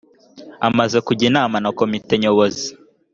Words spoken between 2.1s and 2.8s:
nyobozi